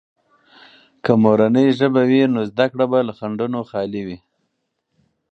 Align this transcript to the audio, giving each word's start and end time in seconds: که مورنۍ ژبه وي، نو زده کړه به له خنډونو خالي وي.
که 1.03 1.11
مورنۍ 1.23 1.67
ژبه 1.77 2.01
وي، 2.09 2.21
نو 2.33 2.41
زده 2.49 2.65
کړه 2.71 2.85
به 2.91 2.99
له 3.07 3.13
خنډونو 3.17 3.59
خالي 3.69 4.01
وي. 4.07 4.17